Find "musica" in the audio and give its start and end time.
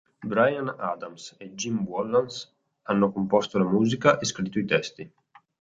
3.65-4.17